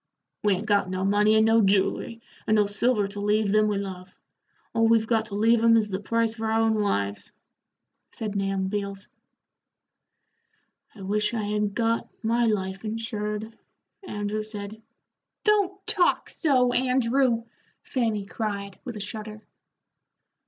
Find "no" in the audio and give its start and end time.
0.89-1.05, 1.45-1.61, 2.55-2.65